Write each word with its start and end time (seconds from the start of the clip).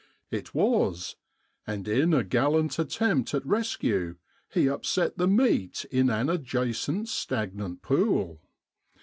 It 0.31 0.55
was; 0.55 1.15
and 1.67 1.87
in 1.87 2.11
a 2.11 2.23
gallant 2.23 2.79
attempt 2.79 3.35
at 3.35 3.45
rescue 3.45 4.15
he 4.51 4.67
upset 4.67 5.19
the 5.19 5.27
meat 5.27 5.85
in 5.91 6.09
an 6.09 6.27
adjacent 6.27 7.07
stagnant 7.07 7.83
pool. 7.83 8.41